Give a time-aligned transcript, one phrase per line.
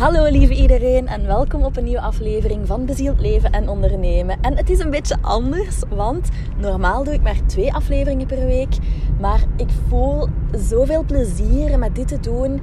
[0.00, 4.40] Hallo lieve iedereen en welkom op een nieuwe aflevering van Bezield Leven en Ondernemen.
[4.40, 6.28] En het is een beetje anders, want
[6.58, 8.76] normaal doe ik maar twee afleveringen per week.
[9.18, 10.28] Maar ik voel
[10.58, 12.60] zoveel plezier met dit te doen.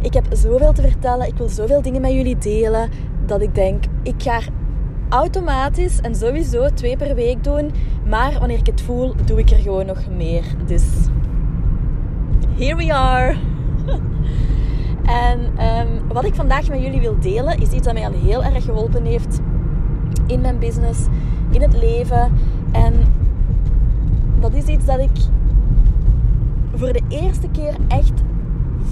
[0.00, 2.90] Ik heb zoveel te vertellen, ik wil zoveel dingen met jullie delen,
[3.26, 4.40] dat ik denk, ik ga
[5.08, 7.70] automatisch en sowieso twee per week doen.
[8.06, 10.44] Maar wanneer ik het voel, doe ik er gewoon nog meer.
[10.66, 10.84] Dus
[12.56, 13.36] here we are.
[15.10, 18.44] En ehm, wat ik vandaag met jullie wil delen, is iets dat mij al heel
[18.44, 19.40] erg geholpen heeft
[20.26, 21.00] in mijn business,
[21.50, 22.32] in het leven.
[22.72, 22.94] En
[24.40, 25.10] dat is iets dat ik
[26.74, 28.22] voor de eerste keer echt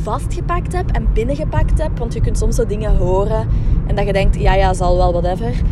[0.03, 1.99] vastgepakt heb en binnengepakt heb.
[1.99, 3.49] Want je kunt soms zo dingen horen
[3.87, 5.63] en dat je denkt, ja, ja, zal wel, whatever.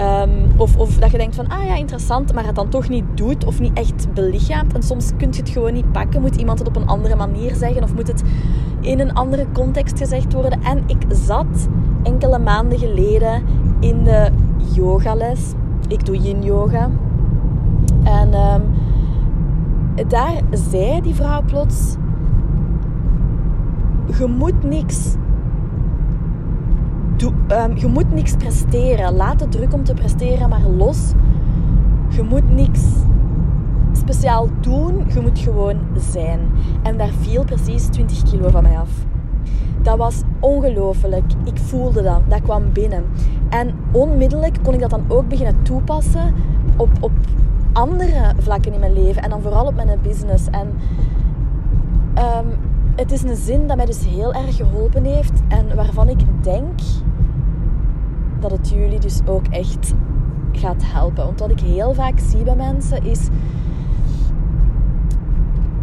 [0.00, 3.04] Um, of, of dat je denkt van, ah ja, interessant, maar het dan toch niet
[3.14, 4.74] doet of niet echt belichaamt.
[4.74, 6.20] En soms kun je het gewoon niet pakken.
[6.20, 8.22] Moet iemand het op een andere manier zeggen of moet het
[8.80, 10.62] in een andere context gezegd worden.
[10.62, 11.68] En ik zat
[12.02, 13.42] enkele maanden geleden
[13.80, 14.30] in de
[14.74, 15.52] yogales.
[15.88, 16.90] Ik doe yin yoga.
[18.02, 18.62] En um,
[20.08, 21.96] daar zei die vrouw plots:
[24.18, 25.14] Je moet niks
[27.22, 29.16] Um, je moet niks presteren.
[29.16, 31.12] Laat de druk om te presteren maar los.
[32.08, 32.80] Je moet niks
[33.92, 35.04] speciaal doen.
[35.14, 36.40] Je moet gewoon zijn.
[36.82, 38.90] En daar viel precies 20 kilo van mij af.
[39.82, 41.24] Dat was ongelooflijk.
[41.44, 42.20] Ik voelde dat.
[42.28, 43.04] Dat kwam binnen.
[43.48, 46.34] En onmiddellijk kon ik dat dan ook beginnen toepassen
[46.76, 47.12] op, op
[47.72, 49.22] andere vlakken in mijn leven.
[49.22, 50.46] En dan vooral op mijn business.
[50.50, 50.68] En
[52.18, 52.46] um,
[52.96, 55.32] het is een zin dat mij dus heel erg geholpen heeft.
[55.48, 56.80] En waarvan ik denk
[58.40, 59.94] dat het jullie dus ook echt
[60.52, 61.24] gaat helpen.
[61.24, 63.28] Want wat ik heel vaak zie bij mensen is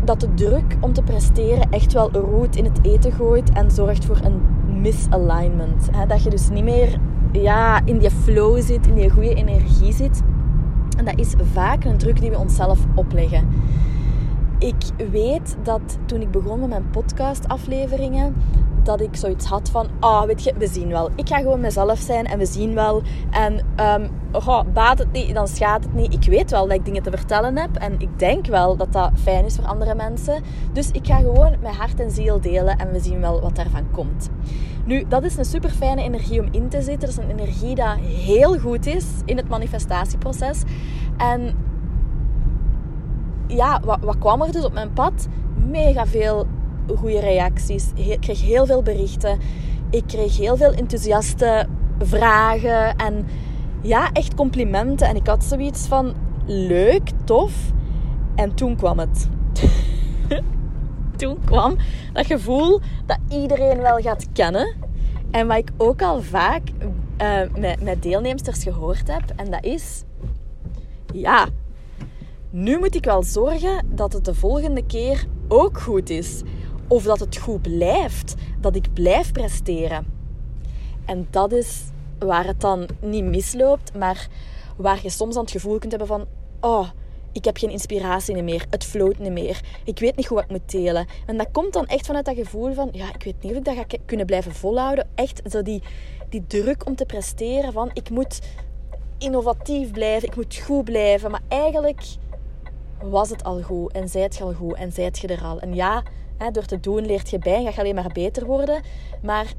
[0.04, 4.06] dat de druk om te presteren echt wel roet in het eten gooit en zorgt
[4.06, 4.42] voor een
[4.82, 5.90] misalignment.
[6.08, 7.00] Dat je dus niet meer
[7.32, 10.22] ja, in die flow zit, in die goede energie zit.
[10.98, 13.48] En dat is vaak een druk die we onszelf opleggen.
[14.60, 18.36] Ik weet dat toen ik begon met mijn podcastafleveringen,
[18.88, 21.10] dat ik zoiets had van, ah, weet je, we zien wel.
[21.16, 23.02] Ik ga gewoon mezelf zijn en we zien wel.
[23.32, 23.60] En
[23.96, 24.10] um,
[24.74, 26.14] baat het niet, dan schaadt het niet.
[26.14, 29.12] Ik weet wel dat ik dingen te vertellen heb en ik denk wel dat dat
[29.16, 30.44] fijn is voor andere mensen.
[30.74, 33.92] Dus ik ga gewoon mijn hart en ziel delen en we zien wel wat daarvan
[33.92, 34.30] komt.
[34.86, 37.00] Nu, dat is een super fijne energie om in te zitten.
[37.00, 40.62] Dat is een energie dat heel goed is in het manifestatieproces.
[41.18, 41.56] En
[43.48, 45.28] ja, wat, wat kwam er dus op mijn pad?
[45.66, 46.48] Mega veel
[46.96, 47.92] goede reacties.
[47.96, 49.40] Ik kreeg heel veel berichten.
[49.90, 51.68] Ik kreeg heel veel enthousiaste
[52.00, 52.96] vragen.
[52.96, 53.26] En
[53.82, 55.08] ja, echt complimenten.
[55.08, 56.14] En ik had zoiets van
[56.46, 57.54] leuk, tof.
[58.36, 59.30] En toen kwam het.
[61.18, 61.76] toen kwam
[62.14, 64.76] dat gevoel dat iedereen wel gaat kennen.
[65.32, 66.62] En wat ik ook al vaak
[67.22, 69.24] uh, met, met deelnemsters gehoord heb.
[69.36, 70.04] En dat is...
[71.14, 71.48] Ja,
[72.50, 76.42] nu moet ik wel zorgen dat het de volgende keer ook goed is.
[76.88, 78.36] Of dat het goed blijft.
[78.60, 80.06] Dat ik blijf presteren.
[81.06, 81.84] En dat is
[82.20, 84.28] waar het dan niet misloopt, maar
[84.78, 86.26] waar je soms aan het gevoel kunt hebben van...
[86.62, 86.90] Oh,
[87.32, 88.66] ik heb geen inspiratie meer.
[88.70, 89.62] Het float niet meer.
[89.84, 91.08] Ik weet niet hoe ik moet delen.
[91.26, 92.90] En dat komt dan echt vanuit dat gevoel van...
[92.92, 95.08] Ja, ik weet niet of ik dat ga kunnen blijven volhouden.
[95.16, 95.84] Echt zo die,
[96.30, 97.90] die druk om te presteren van...
[97.94, 98.40] Ik moet
[99.18, 100.28] innovatief blijven.
[100.28, 101.32] Ik moet goed blijven.
[101.32, 102.02] Maar eigenlijk
[103.02, 103.92] was het al goed.
[103.92, 104.76] En zijt je al goed.
[104.76, 105.60] En zijt je er al.
[105.60, 106.04] En ja,
[106.52, 108.82] Door te doen leert je bij en ga je alleen maar beter worden.
[109.22, 109.54] Maar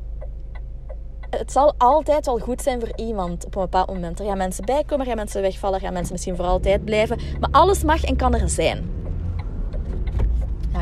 [1.30, 4.20] het zal altijd wel goed zijn voor iemand op een bepaald moment.
[4.20, 7.18] Er gaan mensen bijkomen, er gaan mensen wegvallen, er gaan mensen misschien voor altijd blijven.
[7.40, 8.98] Maar alles mag en kan er zijn.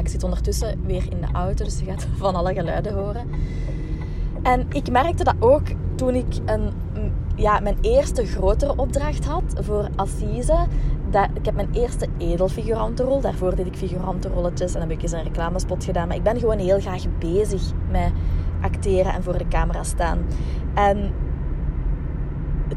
[0.06, 3.30] Ik zit ondertussen weer in de auto, dus je gaat van alle geluiden horen.
[4.42, 6.72] En ik merkte dat ook toen ik een,
[7.36, 10.66] ja, mijn eerste grotere opdracht had voor Assise
[11.24, 13.20] ik heb mijn eerste edelfigurantenrol.
[13.20, 16.08] Daarvoor deed ik figurantenrolletjes en heb ik eens een reclamespot gedaan.
[16.08, 18.12] Maar ik ben gewoon heel graag bezig met
[18.60, 20.18] acteren en voor de camera staan.
[20.74, 21.12] En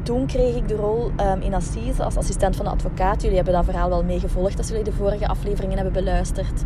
[0.03, 3.21] toen kreeg ik de rol um, in Assise als assistent van de advocaat.
[3.21, 6.63] Jullie hebben dat verhaal wel meegevolgd als jullie de vorige afleveringen hebben beluisterd.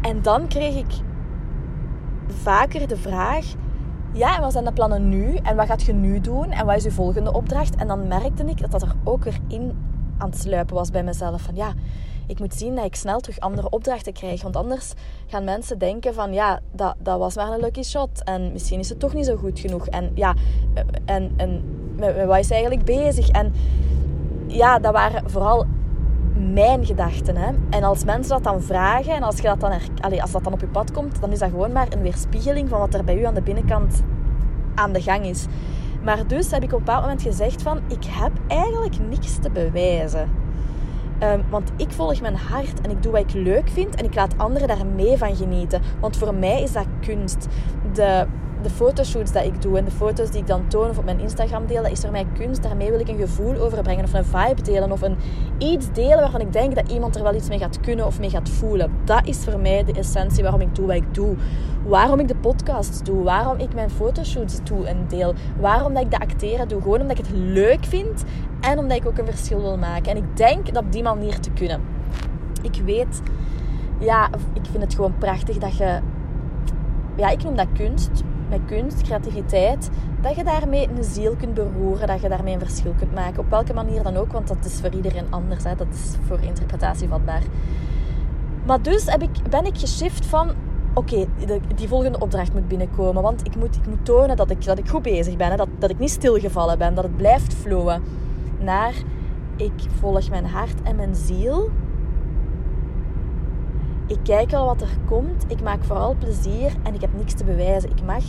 [0.00, 0.92] En dan kreeg ik
[2.26, 3.44] vaker de vraag
[4.12, 5.36] ja, en wat zijn de plannen nu?
[5.36, 6.50] En wat gaat je nu doen?
[6.50, 7.74] En wat is je volgende opdracht?
[7.74, 9.78] En dan merkte ik dat dat er ook weer in
[10.18, 11.42] aan het sluipen was bij mezelf.
[11.42, 11.72] Van ja,
[12.26, 14.42] ik moet zien dat ik snel terug andere opdrachten krijg.
[14.42, 14.92] Want anders
[15.26, 18.24] gaan mensen denken van ja, dat, dat was maar een lucky shot.
[18.24, 19.86] En misschien is het toch niet zo goed genoeg.
[19.86, 20.34] En ja,
[21.04, 21.62] en, en
[21.96, 23.28] met, met wat is eigenlijk bezig?
[23.28, 23.52] En
[24.46, 25.66] ja, dat waren vooral
[26.52, 27.36] mijn gedachten.
[27.36, 27.52] Hè?
[27.70, 29.72] En als mensen dat dan vragen en als, je dat dan
[30.20, 32.78] als dat dan op je pad komt, dan is dat gewoon maar een weerspiegeling van
[32.78, 34.02] wat er bij u aan de binnenkant
[34.74, 35.46] aan de gang is.
[36.02, 39.50] Maar dus heb ik op een bepaald moment gezegd van, ik heb eigenlijk niks te
[39.50, 40.28] bewijzen.
[41.22, 44.14] Um, want ik volg mijn hart en ik doe wat ik leuk vind en ik
[44.14, 45.80] laat anderen daar mee van genieten.
[46.00, 47.46] Want voor mij is dat kunst.
[47.92, 48.26] De
[48.66, 51.20] de fotoshoots die ik doe en de foto's die ik dan toon of op mijn
[51.20, 52.62] Instagram deel, dat is voor mij kunst.
[52.62, 55.16] Daarmee wil ik een gevoel overbrengen of een vibe delen of een,
[55.58, 58.30] iets delen waarvan ik denk dat iemand er wel iets mee gaat kunnen of mee
[58.30, 58.90] gaat voelen.
[59.04, 61.36] Dat is voor mij de essentie waarom ik doe wat ik doe.
[61.84, 66.10] Waarom ik de podcasts doe, waarom ik mijn fotoshoots doe en deel, waarom dat ik
[66.10, 66.82] de acteren doe.
[66.82, 68.24] Gewoon omdat ik het leuk vind
[68.60, 70.10] en omdat ik ook een verschil wil maken.
[70.10, 71.80] En ik denk dat op die manier te kunnen.
[72.62, 73.22] Ik weet,
[73.98, 76.00] ja, ik vind het gewoon prachtig dat je
[77.16, 79.90] ja, ik noem dat kunst met kunst, creativiteit,
[80.20, 83.38] dat je daarmee een ziel kunt beroeren, dat je daarmee een verschil kunt maken.
[83.38, 85.64] Op welke manier dan ook, want dat is voor iedereen anders.
[85.64, 85.74] Hè.
[85.74, 87.42] Dat is voor interpretatie vatbaar.
[88.66, 90.50] Maar dus heb ik, ben ik geshift van...
[90.94, 91.26] Oké,
[91.74, 93.22] die volgende opdracht moet binnenkomen.
[93.22, 95.50] Want ik moet, ik moet tonen dat ik, dat ik goed bezig ben.
[95.50, 96.94] Hè, dat, dat ik niet stilgevallen ben.
[96.94, 98.02] Dat het blijft flowen.
[98.58, 98.94] Naar,
[99.56, 101.70] ik volg mijn hart en mijn ziel.
[104.06, 105.44] Ik kijk al wat er komt.
[105.48, 107.90] Ik maak vooral plezier en ik heb niks te bewijzen.
[107.90, 108.24] Ik mag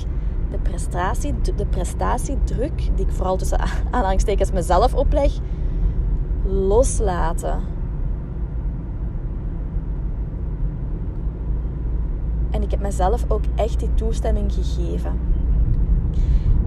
[0.51, 3.59] de, prestatie, de prestatiedruk, die ik vooral tussen
[3.91, 5.33] aanhalingstekens mezelf opleg,
[6.44, 7.59] loslaten.
[12.51, 15.19] En ik heb mezelf ook echt die toestemming gegeven.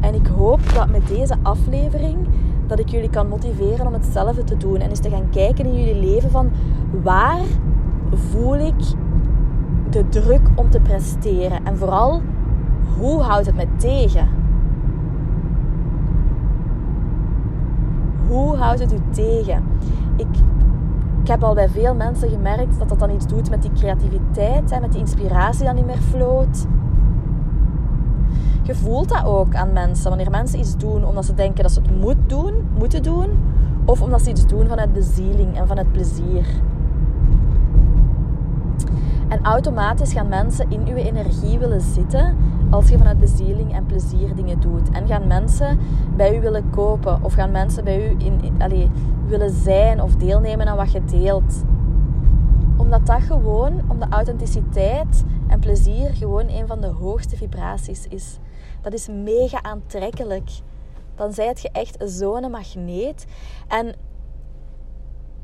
[0.00, 2.28] En ik hoop dat met deze aflevering
[2.66, 4.76] dat ik jullie kan motiveren om hetzelfde te doen.
[4.76, 6.50] En eens te gaan kijken in jullie leven van
[7.02, 7.42] waar
[8.12, 8.74] voel ik
[9.90, 11.64] de druk om te presteren.
[11.64, 12.22] En vooral,
[12.98, 14.28] hoe houdt het me tegen?
[18.28, 19.62] Hoe houdt het u tegen?
[20.16, 20.26] Ik,
[21.22, 24.70] ik heb al bij veel mensen gemerkt dat dat dan iets doet met die creativiteit,
[24.70, 26.66] hè, met die inspiratie die niet meer floot.
[28.62, 30.08] Je voelt dat ook aan mensen.
[30.08, 33.28] Wanneer mensen iets doen omdat ze denken dat ze het moet doen, moeten doen,
[33.84, 36.46] of omdat ze iets doen vanuit bezieling en vanuit plezier.
[39.30, 42.36] En automatisch gaan mensen in uw energie willen zitten
[42.70, 44.90] als je vanuit bezieling en plezier dingen doet.
[44.90, 45.78] En gaan mensen
[46.16, 48.90] bij u willen kopen of gaan mensen bij u in,
[49.26, 51.64] willen zijn of deelnemen aan wat je deelt.
[52.76, 58.38] Omdat dat gewoon, om de authenticiteit en plezier gewoon een van de hoogste vibraties is.
[58.80, 60.50] Dat is mega aantrekkelijk.
[61.14, 63.26] Dan zijt je echt zo'n magneet.
[63.68, 63.94] En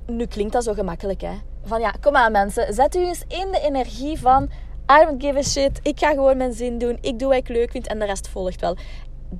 [0.06, 1.34] nu klinkt dat zo gemakkelijk, hè?
[1.66, 4.48] van ja, kom aan mensen, zet u eens in de energie van
[4.92, 7.48] I don't give a shit, ik ga gewoon mijn zin doen, ik doe wat ik
[7.48, 8.76] leuk vind en de rest volgt wel.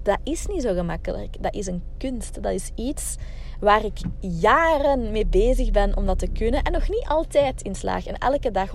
[0.03, 1.43] Dat is niet zo gemakkelijk.
[1.43, 2.43] Dat is een kunst.
[2.43, 3.17] Dat is iets
[3.61, 7.75] waar ik jaren mee bezig ben om dat te kunnen en nog niet altijd in
[7.75, 8.07] slaag.
[8.07, 8.71] En elke dag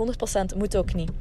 [0.53, 1.11] 100% moet ook niet.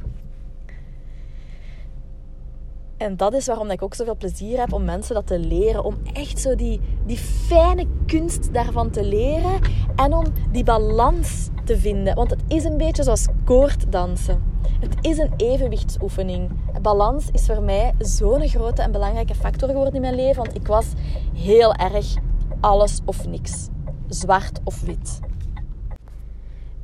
[3.01, 5.85] En dat is waarom ik ook zoveel plezier heb om mensen dat te leren.
[5.85, 9.61] Om echt zo die, die fijne kunst daarvan te leren.
[9.97, 12.15] En om die balans te vinden.
[12.15, 14.43] Want het is een beetje zoals koorddansen.
[14.81, 16.51] Het is een evenwichtsoefening.
[16.83, 20.43] Balans is voor mij zo'n grote en belangrijke factor geworden in mijn leven.
[20.43, 20.87] Want ik was
[21.35, 22.15] heel erg
[22.61, 23.69] alles of niks.
[24.09, 25.19] Zwart of wit.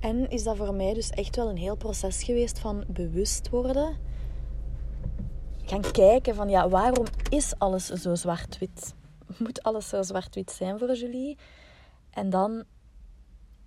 [0.01, 4.06] En is dat voor mij dus echt wel een heel proces geweest van bewust worden
[5.67, 8.95] gaan kijken van ja, waarom is alles zo zwart-wit?
[9.39, 11.39] Moet alles zo zwart-wit zijn voor Julie?
[12.11, 12.65] En dan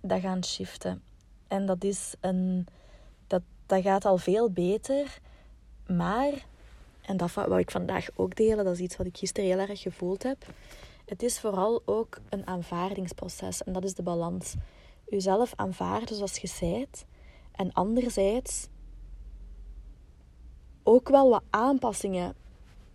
[0.00, 1.02] dat gaan shiften.
[1.48, 2.66] En dat is een...
[3.26, 5.18] Dat, dat gaat al veel beter.
[5.86, 6.32] Maar,
[7.02, 9.80] en dat wou ik vandaag ook delen, dat is iets wat ik gisteren heel erg
[9.80, 10.46] gevoeld heb.
[11.04, 13.62] Het is vooral ook een aanvaardingsproces.
[13.62, 14.54] En dat is de balans.
[15.08, 17.04] Uzelf aanvaarden zoals je zijt.
[17.52, 18.68] En anderzijds
[20.90, 22.34] ook wel wat aanpassingen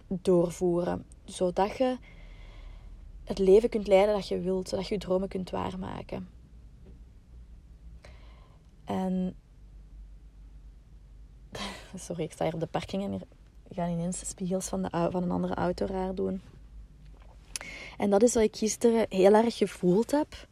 [0.07, 1.05] doorvoeren.
[1.23, 1.97] Zodat je
[3.23, 4.69] het leven kunt leiden dat je wilt.
[4.69, 6.29] Zodat je je dromen kunt waarmaken.
[8.85, 9.35] En...
[11.95, 13.27] Sorry, ik sta hier op de parking en hier
[13.71, 16.41] gaan ineens spiegels van, de, van een andere auto raar doen.
[17.97, 20.47] En dat is wat ik gisteren heel erg gevoeld heb.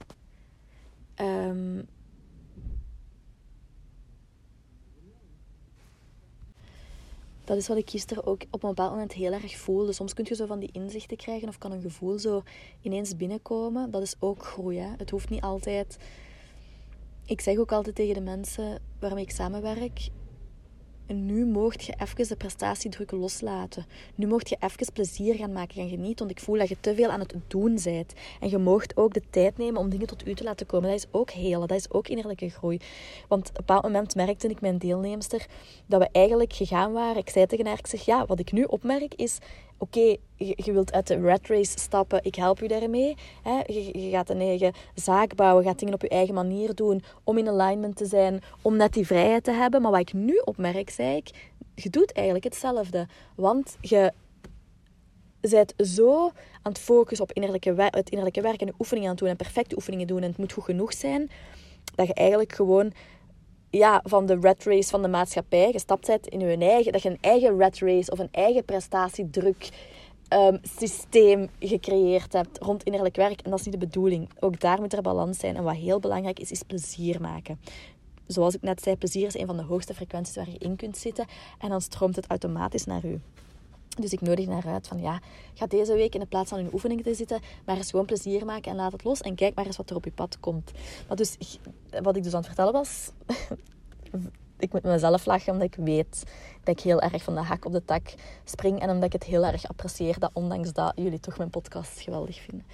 [1.15, 1.87] Um,
[7.43, 9.93] dat is wat ik gisteren ook op een bepaald moment heel erg voelde.
[9.93, 12.43] Soms kun je zo van die inzichten krijgen of kan een gevoel zo
[12.81, 13.91] ineens binnenkomen.
[13.91, 14.79] Dat is ook groei.
[14.79, 15.97] Het hoeft niet altijd.
[17.25, 20.09] Ik zeg ook altijd tegen de mensen waarmee ik samenwerk:
[21.07, 23.85] nu mocht je even de prestatiedruk loslaten.
[24.15, 26.25] Nu mocht je even plezier gaan maken, gaan genieten.
[26.25, 28.13] Want ik voel dat je te veel aan het doen bent.
[28.39, 30.89] En je mocht ook de tijd nemen om dingen tot u te laten komen.
[30.89, 32.79] Dat is ook heel, dat is ook innerlijke groei.
[33.27, 35.45] Want op een bepaald moment merkte ik mijn deelnemster
[35.85, 37.17] dat we eigenlijk gegaan waren.
[37.17, 39.37] Ik zei tegen haar, ik zeg, ja, wat ik nu opmerk is
[39.83, 43.15] oké, je, wilt uit de rat race stappen, ik help je daarmee.
[43.43, 43.57] Hè?
[43.65, 47.49] Je, gaat een eigen zaak bouwen, gaat dingen op je eigen manier doen, om in
[47.49, 49.81] alignment te zijn, om net die vrijheid te hebben.
[49.81, 53.07] Maar wat ik nu opmerk, zei ik, je doet eigenlijk hetzelfde.
[53.35, 54.11] Want je
[55.41, 56.25] bent zo
[56.61, 59.75] aan het focussen op innerlijke het innerlijke werk en oefeningen aan het doen en perfecte
[59.75, 61.29] oefeningen doen en het moet goed genoeg zijn,
[61.95, 62.93] dat je eigenlijk gewoon
[63.77, 67.09] ja, van de rat race van de maatschappij gestapt bent in je eigen, dat je
[67.09, 69.69] een eigen rat race of een eigen prestatiedruk
[70.29, 73.41] um, systeem gecreëerd hebt rond innerlijk werk.
[73.41, 74.29] En dat is niet de bedoeling.
[74.39, 75.55] Ook daar moet er balans zijn.
[75.55, 77.59] En wat heel belangrijk is, is plezier maken.
[78.27, 80.97] Zoals ik net zei, plezier is een van de hoogste frequenties waar je in kunt
[80.97, 81.25] zitten.
[81.59, 83.21] En dan stroomt het automatisch naar u.
[83.95, 85.19] Dus ik nodig naar uit van ja,
[85.53, 88.45] ga deze week in de plaats van in oefeningen te zitten, maar eens gewoon plezier
[88.45, 90.71] maken en laat het los en kijk maar eens wat er op je pad komt.
[91.07, 91.37] Maar dus,
[92.01, 93.11] wat ik dus aan het vertellen was,
[94.63, 96.23] ik moet mezelf lachen omdat ik weet
[96.63, 99.23] dat ik heel erg van de hak op de tak spring en omdat ik het
[99.23, 102.65] heel erg apprecieer dat ondanks dat jullie toch mijn podcast geweldig vinden.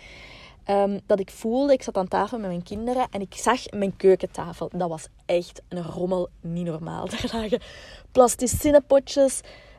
[0.69, 3.95] Um, dat ik voelde, ik zat aan tafel met mijn kinderen en ik zag mijn
[3.95, 4.69] keukentafel.
[4.75, 7.07] Dat was echt een rommel, niet normaal.
[7.09, 7.61] Daar lagen
[8.11, 8.81] plasticine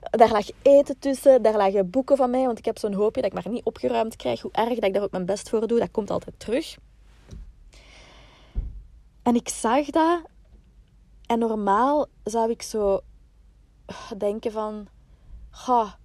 [0.01, 3.31] daar lag eten tussen, daar lagen boeken van mij, want ik heb zo'n hoopje dat
[3.33, 4.41] ik maar niet opgeruimd krijg.
[4.41, 6.77] Hoe erg dat ik daar ook mijn best voor doe, dat komt altijd terug.
[9.23, 10.21] En ik zag dat
[11.27, 13.01] en normaal zou ik zo
[14.17, 14.87] denken van...
[15.51, 15.99] Ga,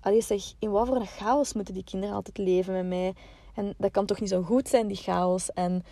[0.00, 3.14] allee zeg, in wat voor een chaos moeten die kinderen altijd leven met mij?
[3.54, 5.52] En dat kan toch niet zo goed zijn, die chaos?
[5.52, 5.84] En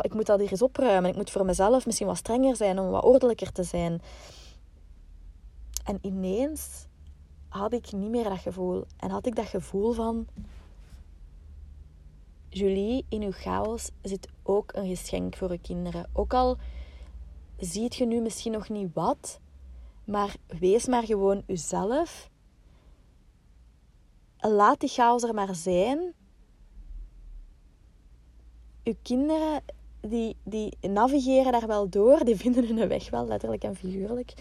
[0.00, 1.10] ik moet dat hier eens opruimen.
[1.10, 4.02] Ik moet voor mezelf misschien wat strenger zijn om wat ordelijker te zijn.
[5.84, 6.86] En ineens
[7.48, 8.84] had ik niet meer dat gevoel.
[8.96, 10.26] En had ik dat gevoel van...
[12.48, 16.10] Julie, in uw chaos zit ook een geschenk voor uw kinderen.
[16.12, 16.56] Ook al
[17.56, 19.40] ziet je nu misschien nog niet wat,
[20.04, 22.30] maar wees maar gewoon uzelf.
[24.38, 26.12] Laat die chaos er maar zijn.
[28.84, 29.62] Uw kinderen
[30.00, 34.34] die, die navigeren daar wel door, die vinden hun weg wel, letterlijk en figuurlijk.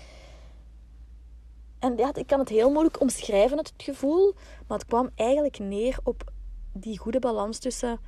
[1.84, 4.34] En ja, ik kan het heel moeilijk omschrijven, het gevoel.
[4.68, 6.32] Maar het kwam eigenlijk neer op
[6.74, 8.00] die goede balans tussen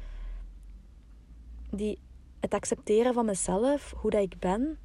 [1.72, 2.00] die,
[2.40, 4.80] het accepteren van mezelf, hoe dat ik ben.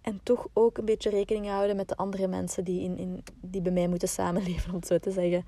[0.00, 3.62] En toch ook een beetje rekening houden met de andere mensen die, in, in, die
[3.62, 5.44] bij mij moeten samenleven, om het zo te zeggen.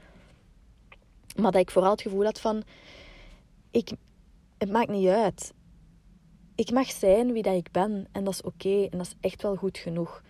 [1.36, 2.62] Maar dat ik vooral het gevoel had van...
[3.70, 3.92] Ik,
[4.58, 5.52] het maakt niet uit.
[6.54, 8.08] Ik mag zijn wie dat ik ben.
[8.12, 8.82] En dat is oké.
[8.90, 10.22] en dat is echt wel goed genoeg.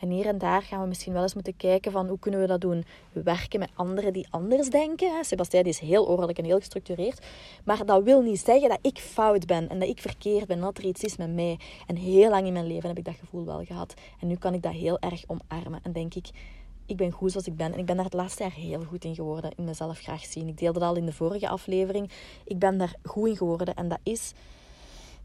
[0.00, 2.46] En hier en daar gaan we misschien wel eens moeten kijken van hoe kunnen we
[2.46, 2.84] dat doen.
[3.12, 5.24] We werken met anderen die anders denken.
[5.24, 7.26] Sebastien is heel ordelijk en heel gestructureerd.
[7.64, 10.60] Maar dat wil niet zeggen dat ik fout ben en dat ik verkeerd ben.
[10.60, 11.58] Dat er iets is met mij.
[11.86, 13.94] En heel lang in mijn leven heb ik dat gevoel wel gehad.
[14.20, 15.80] En nu kan ik dat heel erg omarmen.
[15.82, 16.28] En denk ik,
[16.86, 17.72] ik ben goed zoals ik ben.
[17.72, 19.50] En ik ben daar het laatste jaar heel goed in geworden.
[19.56, 20.48] In mezelf graag zien.
[20.48, 22.10] Ik deelde dat al in de vorige aflevering.
[22.44, 23.74] Ik ben daar goed in geworden.
[23.74, 24.32] En dat is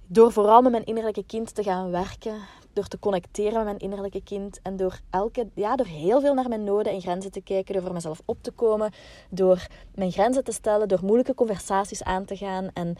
[0.07, 2.37] door vooral met mijn innerlijke kind te gaan werken,
[2.75, 6.49] door te connecteren met mijn innerlijke kind en door, elke, ja, door heel veel naar
[6.49, 8.91] mijn noden en grenzen te kijken, door voor mezelf op te komen,
[9.29, 12.69] door mijn grenzen te stellen, door moeilijke conversaties aan te gaan.
[12.73, 12.95] En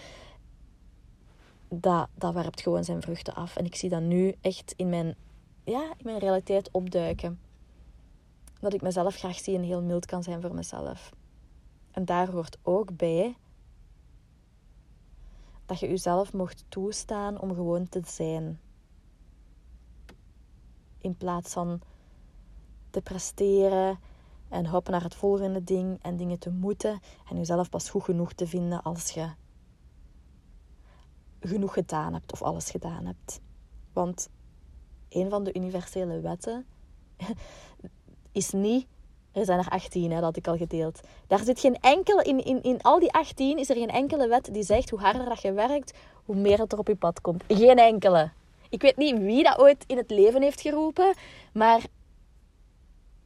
[1.70, 3.56] dat, dat werpt gewoon zijn vruchten af.
[3.56, 5.16] En ik zie dat nu echt in mijn,
[5.64, 7.40] ja, in mijn realiteit opduiken.
[8.60, 11.12] Dat ik mezelf graag zie en heel mild kan zijn voor mezelf.
[11.92, 13.36] En daar hoort ook bij
[15.66, 18.60] dat je jezelf mocht toestaan om gewoon te zijn.
[21.06, 21.82] In plaats van
[22.90, 24.00] te presteren
[24.50, 28.34] en hopen naar het volgende ding en dingen te moeten en jezelf pas goed genoeg
[28.34, 29.30] te vinden als je
[31.40, 33.40] genoeg gedaan hebt of alles gedaan hebt.
[33.94, 34.30] Want
[35.10, 36.66] een van de universele wetten
[38.32, 38.88] is niet
[39.32, 41.00] er zijn er 18, hè, dat had ik al gedeeld.
[41.28, 44.54] Daar zit geen enkele, in, in, in al die 18 is er geen enkele wet
[44.54, 47.44] die zegt hoe harder dat je werkt, hoe meer het er op je pad komt.
[47.48, 48.32] Geen enkele.
[48.70, 51.14] Ik weet niet wie dat ooit in het leven heeft geroepen,
[51.54, 51.82] maar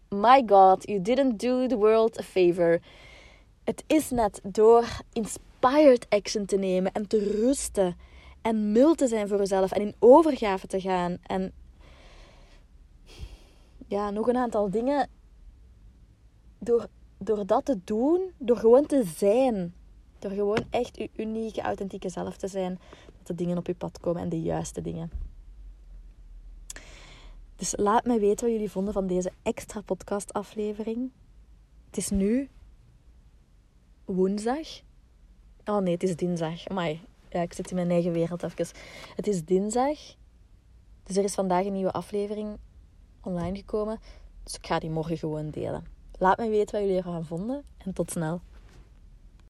[0.10, 2.80] my god, you didn't do the world a favor.
[3.64, 7.98] Het is net door inspired action te nemen en te rusten
[8.42, 11.54] en mild te zijn voor jezelf en in overgave te gaan en
[13.88, 15.10] ja, nog een aantal dingen
[16.60, 19.74] door, door dat te doen, door gewoon te zijn,
[20.20, 22.80] door gewoon echt je unieke, authentieke zelf te zijn,
[23.18, 25.12] dat de dingen op je pad komen en de juiste dingen.
[27.56, 31.12] Dus laat mij weten wat jullie vonden van deze extra podcastaflevering.
[31.86, 32.50] Het is nu
[34.06, 34.82] woensdag.
[35.66, 36.68] Oh nee, het is dinsdag.
[36.68, 38.68] Amai, ja, ik zit in mijn eigen wereld even.
[39.16, 39.98] Het is dinsdag.
[41.04, 42.58] Dus er is vandaag een nieuwe aflevering
[43.22, 44.00] online gekomen.
[44.44, 45.86] Dus ik ga die morgen gewoon delen.
[46.18, 48.42] Laat me weten wat jullie ervan vonden en tot snel.